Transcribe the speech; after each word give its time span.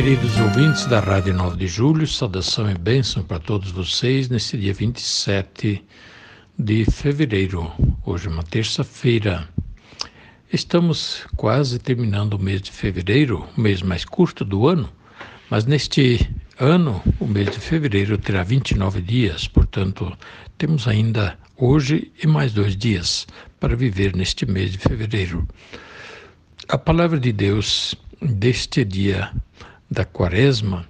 Queridos 0.00 0.38
ouvintes 0.38 0.86
da 0.86 1.00
Rádio 1.00 1.34
9 1.34 1.56
de 1.56 1.66
Julho, 1.66 2.06
saudação 2.06 2.70
e 2.70 2.74
bênção 2.74 3.20
para 3.20 3.40
todos 3.40 3.72
vocês 3.72 4.28
nesse 4.28 4.56
dia 4.56 4.72
27 4.72 5.84
de 6.56 6.84
fevereiro, 6.84 7.68
hoje 8.06 8.28
é 8.28 8.30
uma 8.30 8.44
terça-feira. 8.44 9.48
Estamos 10.52 11.26
quase 11.36 11.80
terminando 11.80 12.34
o 12.34 12.38
mês 12.38 12.62
de 12.62 12.70
fevereiro, 12.70 13.44
o 13.56 13.60
mês 13.60 13.82
mais 13.82 14.04
curto 14.04 14.44
do 14.44 14.68
ano, 14.68 14.88
mas 15.50 15.64
neste 15.64 16.30
ano, 16.60 17.02
o 17.18 17.26
mês 17.26 17.50
de 17.50 17.58
fevereiro 17.58 18.16
terá 18.16 18.44
29 18.44 19.02
dias, 19.02 19.48
portanto, 19.48 20.16
temos 20.56 20.86
ainda 20.86 21.36
hoje 21.56 22.12
e 22.22 22.24
mais 22.24 22.52
dois 22.52 22.76
dias 22.76 23.26
para 23.58 23.74
viver 23.74 24.14
neste 24.14 24.46
mês 24.46 24.70
de 24.70 24.78
fevereiro. 24.78 25.44
A 26.68 26.78
palavra 26.78 27.18
de 27.18 27.32
Deus 27.32 27.96
deste 28.22 28.84
dia 28.84 29.32
da 29.90 30.04
Quaresma 30.04 30.86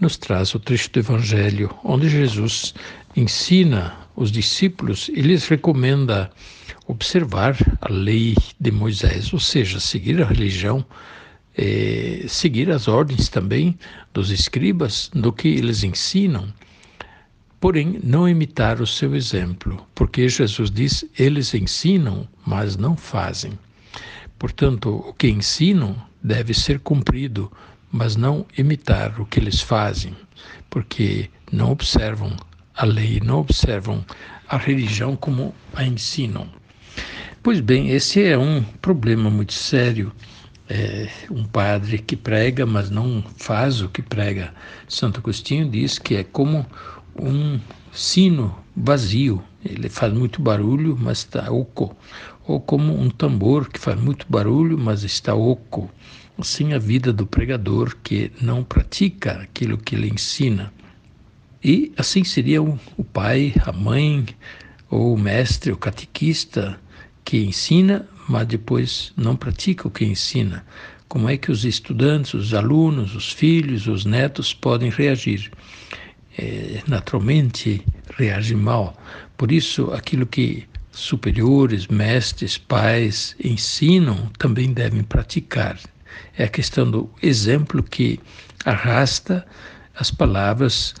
nos 0.00 0.16
traz 0.16 0.54
o 0.54 0.60
trecho 0.60 0.90
do 0.92 1.00
Evangelho, 1.00 1.74
onde 1.82 2.08
Jesus 2.08 2.74
ensina 3.16 3.96
os 4.14 4.30
discípulos 4.30 5.08
e 5.08 5.20
lhes 5.20 5.46
recomenda 5.48 6.30
observar 6.86 7.56
a 7.80 7.92
lei 7.92 8.34
de 8.58 8.70
Moisés, 8.70 9.32
ou 9.32 9.40
seja, 9.40 9.80
seguir 9.80 10.22
a 10.22 10.26
religião, 10.26 10.84
eh, 11.56 12.24
seguir 12.28 12.70
as 12.70 12.88
ordens 12.88 13.28
também 13.28 13.78
dos 14.14 14.30
escribas, 14.30 15.10
do 15.12 15.32
que 15.32 15.48
eles 15.48 15.82
ensinam, 15.82 16.52
porém 17.60 18.00
não 18.02 18.28
imitar 18.28 18.80
o 18.80 18.86
seu 18.86 19.14
exemplo, 19.14 19.84
porque 19.94 20.28
Jesus 20.28 20.70
diz: 20.70 21.04
eles 21.18 21.52
ensinam, 21.54 22.28
mas 22.46 22.76
não 22.76 22.96
fazem. 22.96 23.52
Portanto, 24.38 25.04
o 25.08 25.12
que 25.12 25.28
ensinam 25.28 25.96
deve 26.22 26.54
ser 26.54 26.78
cumprido 26.78 27.50
mas 27.90 28.16
não 28.16 28.46
imitar 28.56 29.20
o 29.20 29.26
que 29.26 29.40
eles 29.40 29.60
fazem, 29.60 30.14
porque 30.68 31.30
não 31.50 31.70
observam 31.70 32.34
a 32.74 32.84
lei, 32.84 33.20
não 33.24 33.40
observam 33.40 34.04
a 34.48 34.56
religião 34.56 35.16
como 35.16 35.54
a 35.74 35.84
ensinam. 35.84 36.48
Pois 37.42 37.60
bem, 37.60 37.90
esse 37.90 38.22
é 38.22 38.36
um 38.36 38.62
problema 38.62 39.30
muito 39.30 39.52
sério. 39.52 40.12
É 40.68 41.08
um 41.30 41.44
padre 41.44 41.98
que 41.98 42.14
prega, 42.14 42.66
mas 42.66 42.90
não 42.90 43.24
faz 43.38 43.80
o 43.80 43.88
que 43.88 44.02
prega. 44.02 44.52
Santo 44.86 45.20
Agostinho 45.20 45.70
diz 45.70 45.98
que 45.98 46.16
é 46.16 46.24
como 46.24 46.66
um 47.18 47.58
sino 47.90 48.54
vazio, 48.76 49.42
ele 49.64 49.88
faz 49.88 50.12
muito 50.12 50.42
barulho, 50.42 50.96
mas 51.00 51.18
está 51.18 51.50
oco. 51.50 51.96
Ou 52.46 52.60
como 52.60 52.98
um 52.98 53.08
tambor 53.10 53.68
que 53.68 53.80
faz 53.80 53.98
muito 54.00 54.26
barulho, 54.28 54.78
mas 54.78 55.04
está 55.04 55.34
oco 55.34 55.90
assim 56.38 56.72
a 56.72 56.78
vida 56.78 57.12
do 57.12 57.26
pregador 57.26 57.96
que 58.02 58.30
não 58.40 58.62
pratica 58.62 59.32
aquilo 59.32 59.76
que 59.76 59.94
ele 59.94 60.08
ensina. 60.08 60.72
E 61.62 61.92
assim 61.96 62.22
seria 62.22 62.62
o, 62.62 62.78
pai, 63.12 63.52
a 63.66 63.72
mãe, 63.72 64.26
ou 64.88 65.14
o 65.14 65.18
mestre, 65.18 65.72
o 65.72 65.76
catequista 65.76 66.78
que 67.24 67.38
ensina, 67.38 68.08
mas 68.28 68.46
depois 68.46 69.12
não 69.16 69.34
pratica 69.34 69.88
o 69.88 69.90
que 69.90 70.04
ensina. 70.04 70.64
Como 71.08 71.28
é 71.28 71.36
que 71.36 71.50
os 71.50 71.64
estudantes, 71.64 72.34
os 72.34 72.54
alunos, 72.54 73.14
os 73.14 73.32
filhos, 73.32 73.86
os 73.86 74.04
netos 74.04 74.54
podem 74.54 74.90
reagir? 74.90 75.50
É, 76.38 76.82
naturalmente 76.86 77.84
reagem 78.16 78.56
mal. 78.56 78.96
Por 79.36 79.50
isso, 79.50 79.92
aquilo 79.92 80.26
que 80.26 80.64
superiores, 80.92 81.86
mestres, 81.86 82.58
pais 82.58 83.34
ensinam 83.42 84.30
também 84.38 84.72
devem 84.72 85.02
praticar. 85.02 85.78
É 86.36 86.44
a 86.44 86.48
questão 86.48 86.90
do 86.90 87.10
exemplo 87.22 87.82
que 87.82 88.20
arrasta, 88.64 89.46
as 89.94 90.10
palavras 90.10 90.94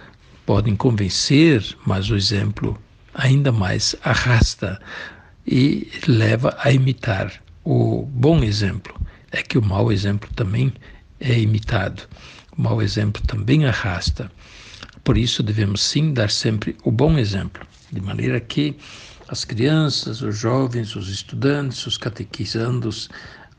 podem 0.44 0.74
convencer, 0.74 1.64
mas 1.86 2.10
o 2.10 2.16
exemplo 2.16 2.78
ainda 3.14 3.52
mais 3.52 3.94
arrasta 4.02 4.80
e 5.46 5.90
leva 6.06 6.56
a 6.58 6.72
imitar. 6.72 7.32
O 7.64 8.04
bom 8.06 8.42
exemplo 8.42 8.94
é 9.30 9.42
que 9.42 9.58
o 9.58 9.64
mau 9.64 9.92
exemplo 9.92 10.28
também 10.34 10.72
é 11.20 11.38
imitado. 11.38 12.02
O 12.56 12.62
mau 12.62 12.80
exemplo 12.80 13.22
também 13.26 13.66
arrasta. 13.66 14.30
Por 15.04 15.16
isso 15.16 15.42
devemos 15.42 15.82
sim 15.82 16.12
dar 16.12 16.30
sempre 16.30 16.76
o 16.84 16.90
bom 16.90 17.18
exemplo, 17.18 17.66
de 17.92 18.00
maneira 18.00 18.40
que 18.40 18.76
as 19.28 19.44
crianças, 19.44 20.22
os 20.22 20.36
jovens, 20.36 20.96
os 20.96 21.08
estudantes, 21.08 21.86
os 21.86 21.98
catequizandos, 21.98 23.08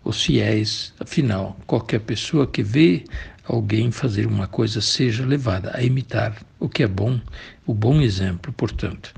os 0.04 0.24
fiéis. 0.24 0.94
Afinal, 1.00 1.58
qualquer 1.66 2.00
pessoa 2.00 2.48
que 2.48 2.64
vê 2.64 3.04
alguém 3.46 3.92
fazer 3.92 4.28
uma 4.28 4.48
coisa 4.48 4.82
seja 4.82 5.26
levada 5.26 5.72
a 5.74 5.84
imitar 5.84 6.36
o 6.60 6.70
que 6.70 6.84
é 6.84 6.88
bom, 6.88 7.20
o 7.66 7.74
bom 7.74 8.02
exemplo, 8.02 8.54
portanto. 8.54 9.14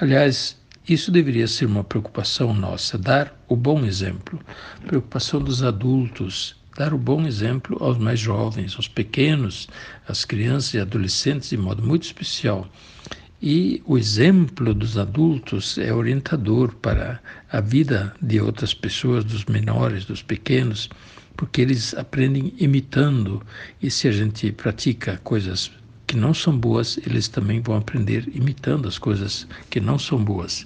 Aliás, 0.00 0.56
isso 0.88 1.10
deveria 1.10 1.48
ser 1.48 1.66
uma 1.66 1.84
preocupação 1.84 2.54
nossa, 2.54 2.96
dar 2.96 3.34
o 3.48 3.56
bom 3.56 3.84
exemplo. 3.84 4.40
Preocupação 4.86 5.40
dos 5.40 5.62
adultos, 5.62 6.56
dar 6.76 6.94
o 6.94 6.98
bom 6.98 7.26
exemplo 7.26 7.76
aos 7.82 7.98
mais 7.98 8.20
jovens, 8.20 8.76
aos 8.76 8.86
pequenos, 8.86 9.68
às 10.06 10.24
crianças 10.24 10.74
e 10.74 10.78
adolescentes 10.78 11.50
de 11.50 11.56
modo 11.56 11.82
muito 11.82 12.04
especial. 12.04 12.68
E 13.40 13.82
o 13.84 13.98
exemplo 13.98 14.72
dos 14.72 14.96
adultos 14.96 15.76
é 15.76 15.92
orientador 15.92 16.74
para 16.76 17.20
a 17.52 17.60
vida 17.60 18.14
de 18.22 18.40
outras 18.40 18.72
pessoas, 18.72 19.24
dos 19.24 19.44
menores, 19.44 20.06
dos 20.06 20.22
pequenos, 20.22 20.88
porque 21.36 21.60
eles 21.60 21.92
aprendem 21.94 22.54
imitando. 22.58 23.42
E 23.82 23.90
se 23.90 24.08
a 24.08 24.12
gente 24.12 24.50
pratica 24.52 25.20
coisas 25.22 25.70
que 26.06 26.16
não 26.16 26.32
são 26.32 26.56
boas, 26.56 26.98
eles 27.06 27.28
também 27.28 27.60
vão 27.60 27.76
aprender 27.76 28.26
imitando 28.32 28.88
as 28.88 28.96
coisas 28.96 29.46
que 29.68 29.80
não 29.80 29.98
são 29.98 30.22
boas. 30.22 30.64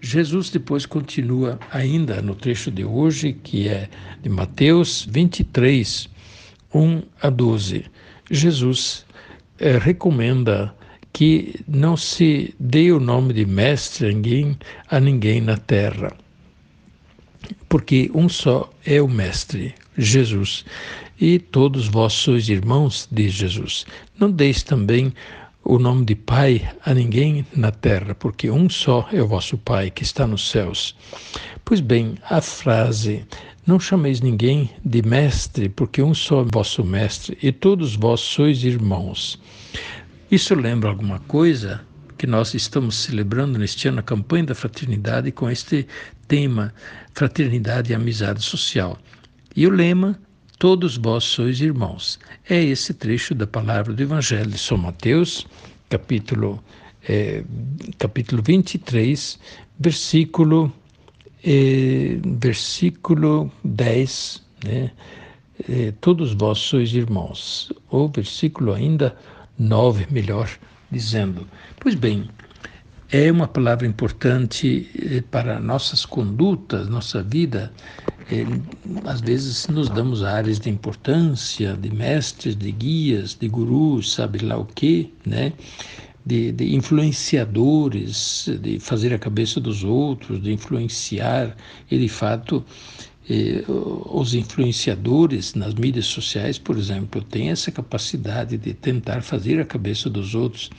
Jesus 0.00 0.50
depois 0.50 0.84
continua 0.84 1.58
ainda 1.72 2.20
no 2.20 2.34
trecho 2.34 2.70
de 2.70 2.84
hoje, 2.84 3.32
que 3.32 3.66
é 3.66 3.88
de 4.22 4.28
Mateus 4.28 5.06
23, 5.10 6.08
1 6.74 7.02
a 7.22 7.30
12. 7.30 7.84
Jesus 8.30 9.06
eh, 9.58 9.78
recomenda 9.78 10.74
que 11.16 11.64
não 11.66 11.96
se 11.96 12.54
dê 12.60 12.92
o 12.92 13.00
nome 13.00 13.32
de 13.32 13.46
mestre 13.46 14.08
a 14.08 14.12
ninguém, 14.12 14.58
a 14.90 15.00
ninguém 15.00 15.40
na 15.40 15.56
terra. 15.56 16.12
Porque 17.70 18.10
um 18.12 18.28
só 18.28 18.70
é 18.84 19.00
o 19.00 19.08
mestre, 19.08 19.74
Jesus, 19.96 20.66
e 21.18 21.38
todos 21.38 21.88
vós 21.88 22.12
sois 22.12 22.50
irmãos 22.50 23.08
de 23.10 23.30
Jesus. 23.30 23.86
Não 24.20 24.30
deis 24.30 24.62
também 24.62 25.10
o 25.64 25.78
nome 25.78 26.04
de 26.04 26.14
Pai 26.14 26.70
a 26.84 26.92
ninguém 26.92 27.46
na 27.56 27.70
terra, 27.70 28.14
porque 28.14 28.50
um 28.50 28.68
só 28.68 29.08
é 29.10 29.22
o 29.22 29.26
vosso 29.26 29.56
Pai 29.56 29.90
que 29.90 30.02
está 30.02 30.26
nos 30.26 30.50
céus. 30.50 30.94
Pois 31.64 31.80
bem, 31.80 32.16
a 32.28 32.42
frase 32.42 33.24
não 33.66 33.80
chameis 33.80 34.20
ninguém 34.20 34.68
de 34.84 35.00
mestre, 35.00 35.70
porque 35.70 36.02
um 36.02 36.12
só 36.12 36.42
é 36.42 36.48
vosso 36.52 36.84
mestre, 36.84 37.38
e 37.42 37.50
todos 37.50 37.96
vós 37.96 38.20
sois 38.20 38.62
irmãos. 38.64 39.40
Isso 40.30 40.54
lembra 40.54 40.90
alguma 40.90 41.20
coisa 41.20 41.80
que 42.18 42.26
nós 42.26 42.54
estamos 42.54 42.96
celebrando 42.96 43.58
neste 43.58 43.88
ano 43.88 44.00
a 44.00 44.02
campanha 44.02 44.46
da 44.46 44.54
fraternidade 44.54 45.30
com 45.30 45.50
este 45.50 45.86
tema 46.26 46.72
fraternidade 47.14 47.92
e 47.92 47.94
amizade 47.94 48.42
social. 48.42 48.98
E 49.54 49.66
o 49.66 49.70
lema 49.70 50.18
Todos 50.58 50.96
vós 50.96 51.24
sois 51.24 51.60
irmãos. 51.60 52.18
É 52.48 52.62
esse 52.62 52.94
trecho 52.94 53.34
da 53.34 53.46
palavra 53.46 53.92
do 53.92 54.02
Evangelho 54.02 54.50
de 54.50 54.56
São 54.56 54.78
Mateus, 54.78 55.46
capítulo, 55.90 56.64
é, 57.06 57.44
capítulo 57.98 58.42
23, 58.42 59.38
versículo, 59.78 60.72
é, 61.44 62.18
versículo 62.38 63.52
10, 63.64 64.42
né? 64.64 64.90
É, 65.68 65.92
todos 66.00 66.32
vós 66.32 66.58
sois 66.58 66.94
irmãos. 66.94 67.70
Ou 67.90 68.08
versículo 68.08 68.72
ainda 68.72 69.14
9, 69.58 70.06
melhor 70.10 70.50
dizendo. 70.90 71.46
Pois 71.80 71.94
bem, 71.94 72.28
é 73.10 73.30
uma 73.30 73.46
palavra 73.46 73.86
importante 73.86 74.90
eh, 74.98 75.22
para 75.30 75.60
nossas 75.60 76.04
condutas, 76.04 76.88
nossa 76.88 77.22
vida. 77.22 77.72
É, 78.30 78.44
às 79.08 79.20
vezes 79.20 79.68
nos 79.68 79.88
damos 79.88 80.24
áreas 80.24 80.58
de 80.58 80.68
importância, 80.68 81.74
de 81.74 81.94
mestres, 81.94 82.56
de 82.56 82.72
guias, 82.72 83.36
de 83.38 83.46
gurus, 83.46 84.12
sabe 84.14 84.44
lá 84.44 84.56
o 84.56 84.64
quê, 84.64 85.10
né? 85.24 85.52
De, 86.24 86.50
de, 86.50 86.74
influenciadores, 86.74 88.48
de 88.60 88.80
fazer 88.80 89.14
a 89.14 89.18
cabeça 89.18 89.60
dos 89.60 89.84
outros, 89.84 90.42
de 90.42 90.52
influenciar. 90.52 91.56
E, 91.88 91.96
de 91.96 92.08
fato, 92.08 92.64
os 93.66 94.34
influenciadores 94.34 95.54
nas 95.54 95.74
mídias 95.74 96.06
sociais, 96.06 96.58
por 96.58 96.78
exemplo, 96.78 97.20
têm 97.22 97.50
essa 97.50 97.72
capacidade 97.72 98.56
de 98.56 98.72
tentar 98.72 99.22
fazer 99.22 99.60
a 99.60 99.64
cabeça 99.64 100.08
dos 100.08 100.34
outros 100.34 100.70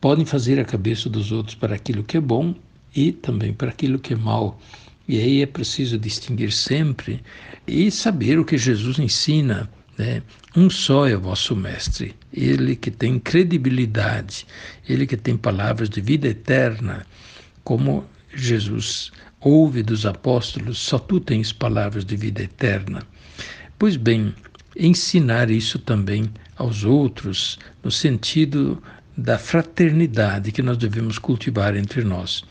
podem 0.00 0.24
fazer 0.24 0.58
a 0.58 0.64
cabeça 0.64 1.08
dos 1.08 1.32
outros 1.32 1.54
para 1.54 1.74
aquilo 1.74 2.04
que 2.04 2.16
é 2.16 2.20
bom 2.20 2.54
e 2.94 3.12
também 3.12 3.52
para 3.52 3.70
aquilo 3.70 3.98
que 3.98 4.14
é 4.14 4.16
mal. 4.16 4.60
E 5.06 5.18
aí 5.18 5.42
é 5.42 5.46
preciso 5.46 5.98
distinguir 5.98 6.52
sempre 6.52 7.22
e 7.66 7.90
saber 7.90 8.38
o 8.38 8.44
que 8.44 8.58
Jesus 8.58 8.98
ensina. 8.98 9.68
Né? 9.96 10.22
Um 10.54 10.70
só 10.70 11.08
é 11.08 11.16
o 11.16 11.20
vosso 11.20 11.56
Mestre, 11.56 12.14
ele 12.32 12.76
que 12.76 12.90
tem 12.90 13.18
credibilidade, 13.18 14.46
ele 14.88 15.06
que 15.06 15.16
tem 15.16 15.36
palavras 15.36 15.88
de 15.88 16.00
vida 16.00 16.28
eterna, 16.28 17.04
como 17.64 18.04
Jesus 18.34 19.10
ouve 19.40 19.82
dos 19.82 20.04
apóstolos: 20.06 20.78
só 20.78 20.98
tu 20.98 21.20
tens 21.20 21.52
palavras 21.52 22.04
de 22.04 22.16
vida 22.16 22.42
eterna. 22.42 23.02
Pois 23.78 23.96
bem, 23.96 24.34
ensinar 24.76 25.50
isso 25.50 25.78
também 25.78 26.30
aos 26.56 26.84
outros, 26.84 27.58
no 27.82 27.90
sentido 27.90 28.82
da 29.16 29.38
fraternidade 29.38 30.52
que 30.52 30.62
nós 30.62 30.76
devemos 30.76 31.18
cultivar 31.18 31.76
entre 31.76 32.04
nós. 32.04 32.44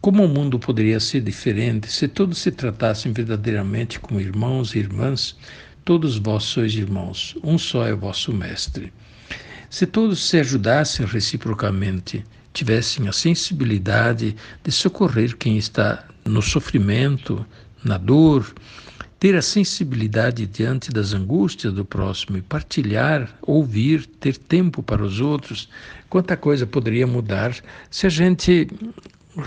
Como 0.00 0.24
o 0.24 0.28
mundo 0.28 0.58
poderia 0.58 0.98
ser 0.98 1.20
diferente 1.20 1.90
se 1.92 2.08
todos 2.08 2.38
se 2.38 2.50
tratassem 2.50 3.12
verdadeiramente 3.12 4.00
como 4.00 4.20
irmãos 4.20 4.74
e 4.74 4.78
irmãs? 4.78 5.36
Todos 5.84 6.16
vós 6.16 6.44
sois 6.44 6.74
irmãos, 6.74 7.36
um 7.42 7.58
só 7.58 7.86
é 7.86 7.92
o 7.92 7.98
vosso 7.98 8.32
Mestre. 8.32 8.92
Se 9.68 9.86
todos 9.86 10.26
se 10.26 10.38
ajudassem 10.38 11.06
reciprocamente, 11.06 12.24
tivessem 12.52 13.08
a 13.08 13.12
sensibilidade 13.12 14.34
de 14.64 14.72
socorrer 14.72 15.36
quem 15.36 15.56
está 15.56 16.09
no 16.24 16.42
sofrimento, 16.42 17.44
na 17.84 17.96
dor, 17.96 18.52
ter 19.18 19.36
a 19.36 19.42
sensibilidade 19.42 20.46
diante 20.46 20.90
das 20.90 21.12
angústias 21.12 21.74
do 21.74 21.84
próximo 21.84 22.38
e 22.38 22.42
partilhar, 22.42 23.28
ouvir, 23.42 24.06
ter 24.06 24.36
tempo 24.36 24.82
para 24.82 25.02
os 25.02 25.20
outros, 25.20 25.68
quanta 26.08 26.36
coisa 26.36 26.66
poderia 26.66 27.06
mudar 27.06 27.54
se 27.90 28.06
a 28.06 28.10
gente 28.10 28.68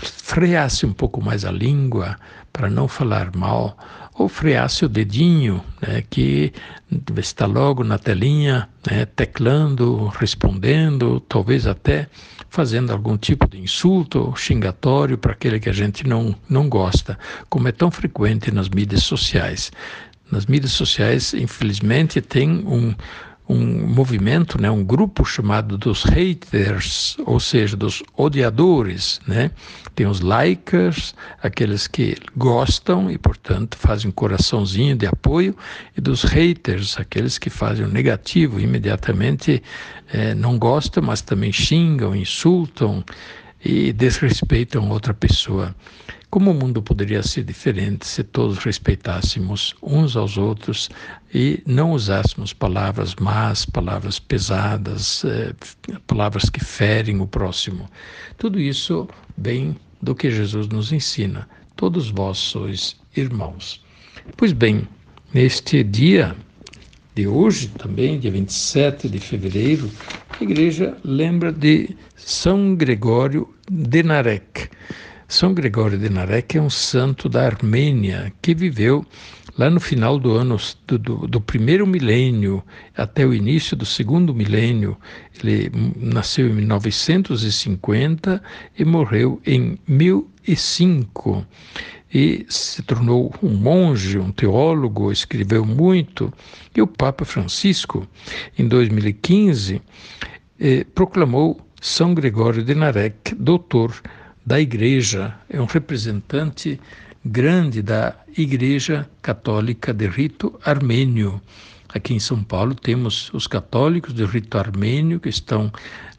freasse 0.00 0.86
um 0.86 0.92
pouco 0.92 1.20
mais 1.20 1.44
a 1.44 1.50
língua 1.50 2.16
para 2.52 2.70
não 2.70 2.86
falar 2.86 3.34
mal, 3.36 3.76
ou 4.16 4.28
freasse 4.28 4.84
o 4.84 4.88
dedinho, 4.88 5.62
né, 5.82 6.02
que 6.08 6.52
está 7.16 7.46
logo 7.46 7.82
na 7.82 7.98
telinha, 7.98 8.68
né, 8.88 9.04
teclando, 9.04 10.06
respondendo, 10.06 11.18
talvez 11.20 11.66
até 11.66 12.08
fazendo 12.48 12.92
algum 12.92 13.16
tipo 13.16 13.48
de 13.48 13.58
insulto 13.58 14.32
xingatório 14.36 15.18
para 15.18 15.32
aquele 15.32 15.58
que 15.58 15.68
a 15.68 15.72
gente 15.72 16.06
não, 16.06 16.34
não 16.48 16.68
gosta, 16.68 17.18
como 17.48 17.66
é 17.66 17.72
tão 17.72 17.90
frequente 17.90 18.52
nas 18.52 18.68
mídias 18.68 19.02
sociais. 19.02 19.72
Nas 20.30 20.46
mídias 20.46 20.72
sociais, 20.72 21.34
infelizmente, 21.34 22.20
tem 22.20 22.50
um 22.50 22.94
um 23.48 23.86
movimento, 23.86 24.60
né, 24.60 24.70
um 24.70 24.82
grupo 24.82 25.24
chamado 25.24 25.76
dos 25.76 26.02
haters, 26.02 27.16
ou 27.26 27.38
seja, 27.38 27.76
dos 27.76 28.02
odiadores, 28.16 29.20
né? 29.26 29.50
Tem 29.94 30.06
os 30.06 30.20
likers, 30.20 31.14
aqueles 31.42 31.86
que 31.86 32.16
gostam 32.36 33.10
e, 33.10 33.18
portanto, 33.18 33.76
fazem 33.76 34.08
um 34.08 34.12
coraçãozinho 34.12 34.96
de 34.96 35.06
apoio, 35.06 35.54
e 35.96 36.00
dos 36.00 36.24
haters, 36.24 36.98
aqueles 36.98 37.38
que 37.38 37.50
fazem 37.50 37.84
o 37.84 37.88
negativo, 37.88 38.58
imediatamente 38.58 39.62
eh, 40.12 40.34
não 40.34 40.58
gostam, 40.58 41.02
mas 41.02 41.20
também 41.20 41.52
xingam, 41.52 42.16
insultam 42.16 43.04
e 43.64 43.92
desrespeitam 43.92 44.90
outra 44.90 45.14
pessoa. 45.14 45.74
Como 46.34 46.50
o 46.50 46.54
mundo 46.54 46.82
poderia 46.82 47.22
ser 47.22 47.44
diferente 47.44 48.08
se 48.08 48.24
todos 48.24 48.58
respeitássemos 48.58 49.72
uns 49.80 50.16
aos 50.16 50.36
outros 50.36 50.90
e 51.32 51.62
não 51.64 51.92
usássemos 51.92 52.52
palavras 52.52 53.14
más, 53.14 53.64
palavras 53.64 54.18
pesadas, 54.18 55.24
eh, 55.24 55.54
palavras 56.08 56.50
que 56.50 56.58
ferem 56.58 57.20
o 57.20 57.26
próximo? 57.28 57.88
Tudo 58.36 58.58
isso 58.58 59.08
vem 59.38 59.76
do 60.02 60.12
que 60.12 60.28
Jesus 60.28 60.66
nos 60.66 60.90
ensina. 60.90 61.48
Todos 61.76 62.10
vós 62.10 62.38
sois 62.38 62.96
irmãos. 63.16 63.80
Pois 64.36 64.50
bem, 64.52 64.88
neste 65.32 65.84
dia 65.84 66.34
de 67.14 67.28
hoje, 67.28 67.68
também, 67.78 68.18
dia 68.18 68.32
27 68.32 69.08
de 69.08 69.20
fevereiro, 69.20 69.88
a 70.30 70.42
igreja 70.42 70.98
lembra 71.04 71.52
de 71.52 71.96
São 72.16 72.74
Gregório 72.74 73.48
de 73.70 74.02
Narek. 74.02 74.63
São 75.26 75.54
Gregório 75.54 75.98
de 75.98 76.10
Narek 76.10 76.58
é 76.58 76.60
um 76.60 76.70
santo 76.70 77.28
da 77.28 77.46
Armênia 77.46 78.32
que 78.42 78.54
viveu 78.54 79.04
lá 79.58 79.70
no 79.70 79.80
final 79.80 80.18
do 80.18 80.32
ano 80.32 80.56
do, 80.86 80.98
do, 80.98 81.26
do, 81.26 81.40
primeiro 81.40 81.86
milênio 81.86 82.62
até 82.96 83.26
o 83.26 83.32
início 83.32 83.76
do 83.76 83.86
segundo 83.86 84.34
milênio. 84.34 84.96
Ele 85.42 85.70
nasceu 85.96 86.48
em 86.48 86.52
1950 86.52 88.42
e 88.78 88.84
morreu 88.84 89.40
em 89.46 89.78
1005 89.88 91.46
e 92.12 92.46
se 92.48 92.82
tornou 92.82 93.34
um 93.42 93.54
monge, 93.54 94.18
um 94.18 94.30
teólogo, 94.30 95.10
escreveu 95.10 95.64
muito. 95.64 96.32
E 96.76 96.82
o 96.82 96.86
Papa 96.86 97.24
Francisco, 97.24 98.06
em 98.56 98.68
2015, 98.68 99.80
eh, 100.60 100.84
proclamou 100.94 101.60
São 101.80 102.14
Gregório 102.14 102.62
de 102.62 102.74
Narek 102.74 103.34
doutor 103.34 104.00
da 104.46 104.60
Igreja, 104.60 105.34
é 105.48 105.60
um 105.60 105.64
representante 105.64 106.78
grande 107.24 107.80
da 107.80 108.14
Igreja 108.36 109.08
Católica 109.22 109.92
de 109.94 110.06
Rito 110.06 110.58
Armênio. 110.64 111.40
Aqui 111.94 112.12
em 112.12 112.18
São 112.18 112.42
Paulo 112.42 112.74
temos 112.74 113.32
os 113.32 113.46
católicos 113.46 114.12
de 114.12 114.24
rito 114.24 114.58
armênio 114.58 115.20
que 115.20 115.28
estão 115.28 115.72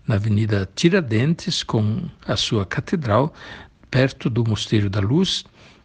na 0.07 0.15
Avenida 0.15 0.69
Tiradentes 0.73 1.63
com 1.63 2.03
a 2.25 2.35
sua 2.37 2.65
catedral, 2.65 3.33
perto 3.91 4.29
do 4.29 4.43
Mosteiro 4.47 4.89
da 4.89 5.01
Luz, 5.01 5.43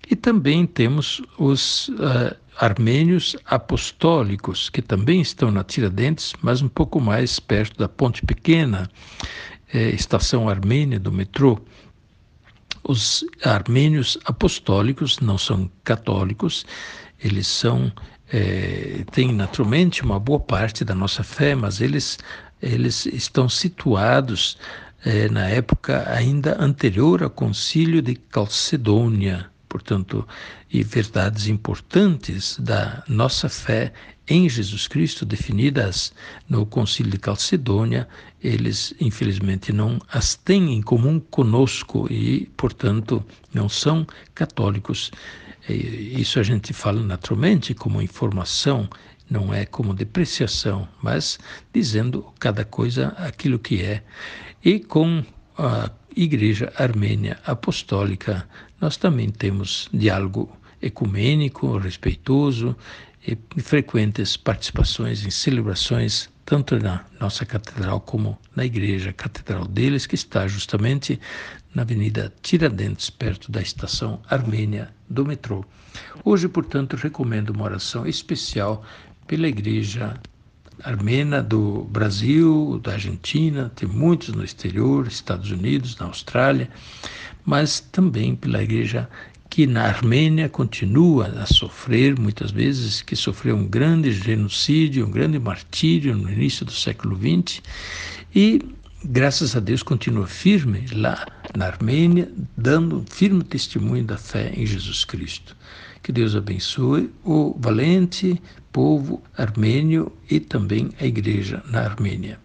e 0.09 0.15
também 0.15 0.65
temos 0.65 1.21
os 1.37 1.89
uh, 1.89 2.37
armênios 2.57 3.37
apostólicos, 3.45 4.71
que 4.71 4.81
também 4.81 5.21
estão 5.21 5.51
na 5.51 5.65
Tiradentes, 5.65 6.35
mas 6.41 6.63
um 6.63 6.69
pouco 6.69 7.01
mais 7.01 7.41
perto 7.41 7.77
da 7.77 7.89
Ponte 7.89 8.25
Pequena, 8.25 8.89
eh, 9.73 9.91
estação 9.91 10.49
armênia 10.49 10.99
do 11.01 11.11
metrô. 11.11 11.61
Os 12.91 13.25
armênios 13.45 14.19
apostólicos 14.25 15.21
não 15.21 15.39
são 15.39 15.71
católicos, 15.85 16.67
eles 17.23 17.47
são 17.47 17.93
é, 18.33 19.05
têm 19.13 19.33
naturalmente 19.33 20.03
uma 20.03 20.19
boa 20.19 20.41
parte 20.41 20.85
da 20.85 20.93
nossa 20.93 21.23
fé, 21.23 21.55
mas 21.55 21.81
eles 21.81 22.19
eles 22.61 23.07
estão 23.07 23.49
situados 23.49 24.59
é, 25.05 25.29
na 25.29 25.49
época 25.49 26.05
ainda 26.13 26.61
anterior 26.61 27.23
ao 27.23 27.31
Concílio 27.31 28.03
de 28.03 28.17
Calcedônia, 28.17 29.49
portanto, 29.71 30.27
e 30.71 30.83
verdades 30.83 31.47
importantes 31.47 32.59
da 32.59 33.03
nossa 33.09 33.49
fé 33.49 33.93
em 34.29 34.49
Jesus 34.49 34.87
Cristo, 34.87 35.25
definidas 35.25 36.13
no 36.49 36.67
Concílio 36.67 37.13
de 37.13 37.19
Calcedônia, 37.19 38.07
eles 38.43 38.93
infelizmente 39.01 39.73
não 39.73 39.99
as 40.13 40.35
têm 40.35 40.75
em 40.75 40.83
comum 40.83 41.19
conosco 41.19 42.07
e, 42.13 42.51
portanto, 42.57 43.25
não 43.55 43.69
são 43.69 44.07
católicos. 44.35 45.11
Isso 45.69 46.41
a 46.41 46.43
gente 46.43 46.73
fala 46.73 47.01
naturalmente 47.01 47.73
como 47.73 48.03
informação, 48.03 48.89
não 49.29 49.55
é 49.55 49.65
como 49.65 49.95
depreciação, 49.95 50.89
mas 51.01 51.39
dizendo 51.73 52.27
cada 52.41 52.65
coisa 52.65 53.09
aquilo 53.19 53.59
que 53.59 53.83
é. 53.83 54.03
E 54.65 54.81
com 54.81 55.25
a 55.57 55.91
Igreja 56.17 56.73
Armênia 56.77 57.39
Apostólica, 57.47 58.49
nós 58.81 58.97
também 58.97 59.31
temos 59.31 59.89
diálogo 59.93 60.51
ecumênico, 60.83 61.77
respeitoso, 61.79 62.77
e 63.27 63.37
frequentes 63.61 64.37
participações 64.37 65.25
em 65.25 65.31
celebrações, 65.31 66.29
tanto 66.45 66.79
na 66.79 67.05
nossa 67.21 67.45
catedral 67.45 68.01
como 68.01 68.39
na 68.57 68.65
igreja 68.65 69.13
catedral 69.13 69.67
deles, 69.67 70.07
que 70.07 70.15
está 70.15 70.49
justamente 70.49 71.21
na 71.75 71.83
Avenida 71.83 72.33
Tiradentes, 72.43 73.11
perto 73.11 73.53
da 73.53 73.61
estação 73.61 74.21
Armênia 74.29 74.89
do 75.09 75.25
metrô. 75.25 75.65
Hoje, 76.25 76.49
portanto, 76.49 76.97
recomendo 76.97 77.51
uma 77.51 77.65
oração 77.65 78.07
especial 78.07 78.85
pela 79.27 79.47
igreja 79.47 80.19
armênia 80.85 81.43
do 81.43 81.85
Brasil, 81.85 82.81
da 82.83 82.93
Argentina, 82.93 83.71
tem 83.75 83.89
muitos 83.89 84.35
no 84.35 84.45
exterior, 84.45 85.07
Estados 85.07 85.51
Unidos, 85.51 85.97
na 85.99 86.07
Austrália, 86.07 86.69
mas 87.45 87.81
também 87.81 88.35
pela 88.35 88.63
igreja 88.63 89.09
que 89.51 89.67
na 89.67 89.83
Armênia 89.83 90.49
continua 90.49 91.27
a 91.27 91.47
sofrer, 91.47 92.19
muitas 92.19 92.53
vezes, 92.53 93.03
que 93.03 93.17
sofreu 93.17 93.57
um 93.57 93.67
grande 93.67 94.13
genocídio, 94.13 95.05
um 95.05 95.11
grande 95.11 95.41
martírio 95.41 96.17
no 96.17 96.31
início 96.31 96.65
do 96.65 96.71
século 96.71 97.17
XX, 97.17 97.61
e 98.33 98.61
graças 99.05 99.57
a 99.57 99.61
Deus 99.61 99.83
continua 99.83 100.29
firme 100.29 100.87
lá 100.93 101.27
na 101.57 101.67
Armênia, 101.67 102.31
dando 102.57 102.99
um 103.01 103.05
firme 103.05 103.43
testemunho 103.43 104.05
da 104.05 104.17
fé 104.17 104.53
em 104.55 104.65
Jesus 104.65 105.05
Cristo. 105.05 105.57
Que 106.03 106.13
Deus 106.13 106.37
abençoe 106.37 107.11
o 107.25 107.55
valente 107.59 108.41
povo 108.73 109.23
armênio 109.37 110.13
e 110.31 110.41
também 110.41 110.91
a 111.01 111.05
igreja 111.05 111.63
na 111.67 111.81
Armênia. 111.81 112.39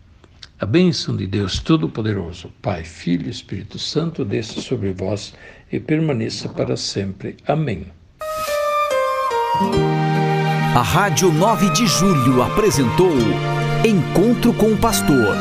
A 0.60 0.66
bênção 0.66 1.16
de 1.16 1.28
Deus 1.28 1.60
Todo-Poderoso, 1.60 2.50
Pai, 2.62 2.84
Filho 2.84 3.28
e 3.28 3.30
Espírito 3.30 3.78
Santo, 3.78 4.24
desça 4.24 4.62
sobre 4.62 4.94
vós 4.94 5.34
e 5.72 5.80
permaneça 5.80 6.48
para 6.48 6.78
sempre. 6.78 7.36
Amém. 7.46 7.88
A 10.76 10.82
Rádio 10.82 11.32
9 11.32 11.70
de 11.72 11.88
Julho 11.88 12.42
apresentou 12.42 13.12
Encontro 13.86 14.54
com 14.54 14.74
o 14.74 14.78
Pastor, 14.78 15.36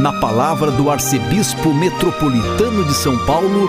na 0.00 0.12
palavra 0.20 0.70
do 0.70 0.90
Arcebispo 0.90 1.72
Metropolitano 1.72 2.84
de 2.84 2.94
São 2.94 3.16
Paulo, 3.24 3.68